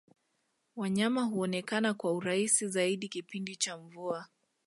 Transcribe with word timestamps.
wanyama 0.75 1.21
huonekana 1.23 1.93
kwa 1.93 2.13
urahisi 2.13 2.67
zaidi 2.67 3.09
kipindi 3.09 3.55
cha 3.55 3.77
mvua 3.77 4.25